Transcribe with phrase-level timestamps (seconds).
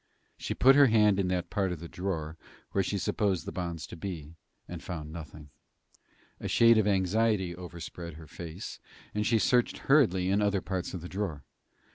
[0.35, 2.35] She put her hand in that part of the drawer
[2.71, 4.33] where she supposed the bonds to be,
[4.67, 5.51] and found nothing.
[6.39, 8.79] A shade of anxiety overspread her face,
[9.13, 11.43] and she searched hurriedly in other parts of the drawer.